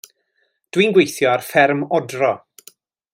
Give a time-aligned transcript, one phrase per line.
[0.77, 2.33] Dw i'n gweithio ar ffarm odro.